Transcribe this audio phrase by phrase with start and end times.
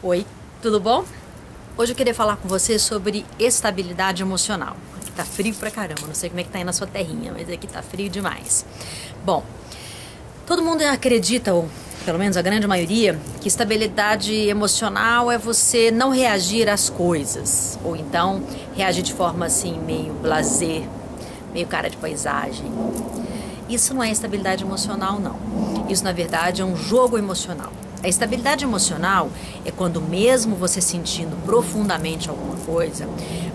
[0.00, 0.24] Oi,
[0.62, 1.04] tudo bom?
[1.76, 4.76] Hoje eu queria falar com você sobre estabilidade emocional.
[4.96, 7.32] Aqui tá frio pra caramba, não sei como é que tá aí na sua terrinha,
[7.36, 8.64] mas aqui tá frio demais.
[9.24, 9.42] Bom,
[10.46, 11.68] todo mundo acredita, ou
[12.04, 17.96] pelo menos a grande maioria, que estabilidade emocional é você não reagir às coisas, ou
[17.96, 18.40] então
[18.76, 20.88] reagir de forma assim meio blazer,
[21.52, 22.70] meio cara de paisagem.
[23.68, 25.40] Isso não é estabilidade emocional, não.
[25.88, 27.72] Isso, na verdade, é um jogo emocional.
[28.02, 29.28] A estabilidade emocional
[29.64, 33.08] é quando, mesmo você sentindo profundamente alguma coisa,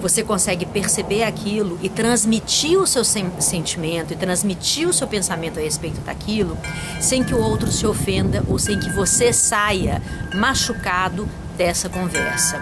[0.00, 5.62] você consegue perceber aquilo e transmitir o seu sentimento e transmitir o seu pensamento a
[5.62, 6.56] respeito daquilo,
[7.00, 10.02] sem que o outro se ofenda ou sem que você saia
[10.34, 11.28] machucado
[11.58, 12.60] dessa conversa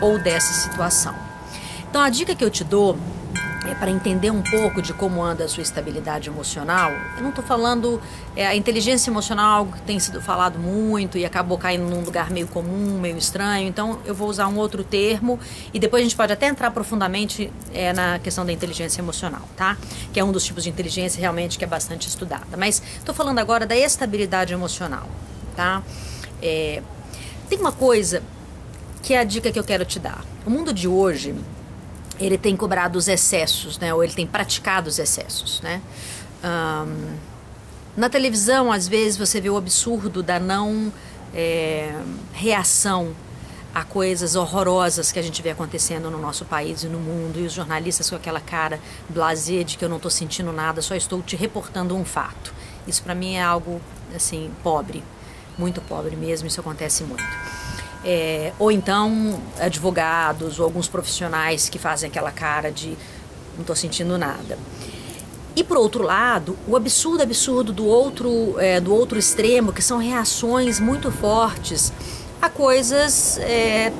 [0.00, 1.14] ou dessa situação.
[1.88, 2.96] Então, a dica que eu te dou
[3.66, 7.44] é, para entender um pouco de como anda a sua estabilidade emocional, eu não estou
[7.44, 8.00] falando.
[8.34, 12.00] É, a inteligência emocional é algo que tem sido falado muito e acabou caindo num
[12.00, 15.38] lugar meio comum, meio estranho, então eu vou usar um outro termo
[15.74, 19.76] e depois a gente pode até entrar profundamente é, na questão da inteligência emocional, tá?
[20.12, 22.56] Que é um dos tipos de inteligência realmente que é bastante estudada.
[22.56, 25.08] Mas estou falando agora da estabilidade emocional,
[25.54, 25.82] tá?
[26.42, 26.82] É,
[27.48, 28.22] tem uma coisa
[29.02, 30.24] que é a dica que eu quero te dar.
[30.46, 31.34] O mundo de hoje
[32.20, 33.94] ele tem cobrado os excessos, né?
[33.94, 35.80] Ou ele tem praticado os excessos, né?
[36.44, 37.16] Um,
[37.96, 40.92] na televisão, às vezes, você vê o absurdo da não
[41.34, 41.94] é,
[42.32, 43.14] reação
[43.74, 47.46] a coisas horrorosas que a gente vê acontecendo no nosso país e no mundo, e
[47.46, 51.22] os jornalistas com aquela cara blasé de que eu não estou sentindo nada, só estou
[51.22, 52.52] te reportando um fato.
[52.86, 53.80] Isso para mim é algo
[54.14, 55.04] assim pobre,
[55.56, 57.22] muito pobre mesmo, isso acontece muito
[58.04, 62.96] é, ou então advogados ou alguns profissionais que fazem aquela cara de
[63.54, 64.58] não estou sentindo nada.
[65.54, 69.98] E por outro lado, o absurdo absurdo do outro, é, do outro extremo, que são
[69.98, 71.92] reações muito fortes
[72.40, 73.92] a coisas, é,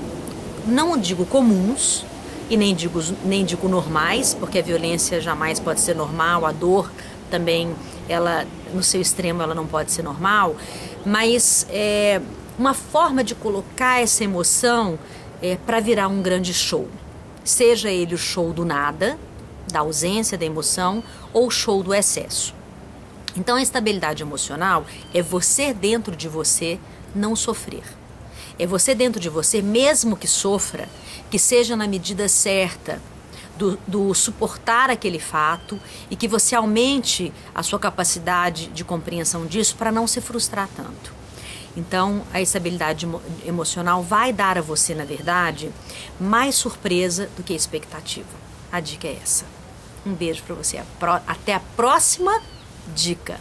[0.67, 2.05] não digo comuns,
[2.49, 6.91] e nem digo, nem digo normais, porque a violência jamais pode ser normal, a dor
[7.31, 7.75] também,
[8.09, 10.57] ela no seu extremo, ela não pode ser normal,
[11.05, 12.21] mas é,
[12.59, 14.99] uma forma de colocar essa emoção
[15.43, 16.89] é, para virar um grande show.
[17.43, 19.19] Seja ele o show do nada,
[19.73, 21.03] da ausência da emoção,
[21.33, 22.55] ou o show do excesso.
[23.37, 26.79] Então, a estabilidade emocional é você dentro de você
[27.15, 27.85] não sofrer.
[28.59, 30.89] É você dentro de você, mesmo que sofra,
[31.31, 33.01] que seja na medida certa,
[33.61, 35.79] do, do, suportar aquele fato
[36.11, 41.13] e que você aumente a sua capacidade de compreensão disso para não se frustrar tanto.
[41.77, 43.07] Então, a estabilidade
[43.45, 45.71] emocional vai dar a você, na verdade,
[46.19, 48.29] mais surpresa do que expectativa.
[48.73, 49.45] A dica é essa.
[50.07, 50.83] Um beijo para você.
[51.27, 52.41] Até a próxima
[52.95, 53.39] dica.